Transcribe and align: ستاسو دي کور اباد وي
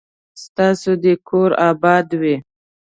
ستاسو 0.43 0.91
دي 1.03 1.13
کور 1.27 1.49
اباد 1.69 2.07
وي 2.21 2.35